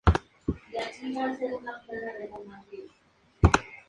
[0.71, 2.87] Estudió Letras en la Universidad Federal de Rio Grande
[3.43, 3.63] do Sul.